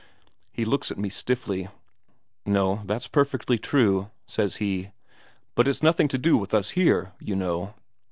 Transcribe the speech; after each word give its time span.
He 0.51 0.65
looks 0.65 0.89
at 0.89 0.97
me 0.97 1.09
stiffly. 1.09 1.67
'No, 2.43 2.81
that's 2.85 3.07
perfectly 3.07 3.59
true,' 3.59 4.09
says 4.25 4.55
he. 4.55 4.89
'But 5.53 5.67
it's 5.67 5.83
nothing 5.83 6.07
to 6.07 6.17
do 6.17 6.37
with 6.37 6.55
us 6.55 6.71
here, 6.71 7.11
you 7.19 7.35
know.' 7.35 7.75